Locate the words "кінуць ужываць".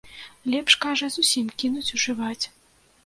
1.65-2.43